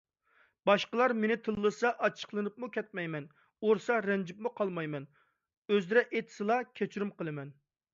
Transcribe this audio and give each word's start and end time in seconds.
باشقىلار 0.69 1.13
مېنى 1.23 1.37
تىللىسا 1.47 1.91
ئاچچىقلىنىپمۇ 2.07 2.71
كەتمەيمەن. 2.79 3.29
ئۇرسا 3.69 4.01
رەنجىپمۇ 4.09 4.57
قالمايمەن. 4.61 5.09
ئۆزرە 5.75 6.09
ئېيتسىلا، 6.11 6.61
كەچۈرۈم 6.79 7.19
قىلىمەن. 7.21 7.59